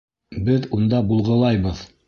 [0.47, 1.87] Беҙ унда булғылайбыҙ.